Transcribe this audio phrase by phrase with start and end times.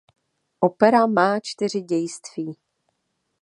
[0.61, 2.57] Opera má čtyři dějství.